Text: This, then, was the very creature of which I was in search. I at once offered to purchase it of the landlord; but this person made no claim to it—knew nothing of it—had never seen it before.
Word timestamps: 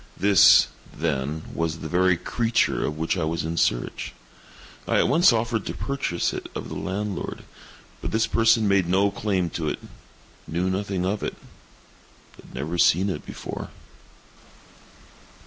This, 0.17 0.65
then, 0.97 1.43
was 1.53 1.77
the 1.77 1.87
very 1.87 2.17
creature 2.17 2.83
of 2.87 2.97
which 2.97 3.15
I 3.17 3.23
was 3.23 3.45
in 3.45 3.55
search. 3.55 4.13
I 4.87 4.97
at 4.97 5.07
once 5.07 5.31
offered 5.31 5.63
to 5.67 5.75
purchase 5.75 6.33
it 6.33 6.49
of 6.55 6.69
the 6.69 6.75
landlord; 6.75 7.43
but 8.01 8.09
this 8.09 8.25
person 8.25 8.67
made 8.67 8.89
no 8.89 9.11
claim 9.11 9.51
to 9.51 9.69
it—knew 9.69 10.71
nothing 10.71 11.05
of 11.05 11.21
it—had 11.21 12.55
never 12.55 12.79
seen 12.79 13.11
it 13.11 13.23
before. 13.27 13.69